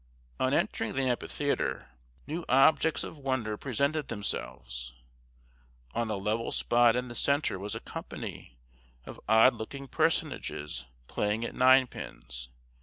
On 0.39 0.51
entering 0.51 0.93
the 0.95 1.03
amphitheatre, 1.03 1.89
new 2.25 2.43
objects 2.49 3.03
of 3.03 3.19
wonder 3.19 3.55
presented 3.55 4.07
themselves. 4.07 4.93
On 5.93 6.09
a 6.09 6.15
level 6.17 6.51
spot 6.51 6.95
in 6.95 7.07
the 7.07 7.13
centre 7.13 7.59
was 7.59 7.75
a 7.75 7.79
company 7.79 8.57
of 9.05 9.19
odd 9.29 9.53
looking 9.53 9.87
personages 9.87 10.87
playing 11.05 11.45
at 11.45 11.53
ninepins. 11.53 12.49